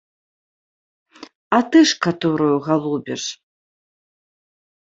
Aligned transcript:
А 1.57 1.59
ты 1.75 1.79
ж 1.91 1.99
каторую 2.05 2.57
галубіш? 2.69 3.23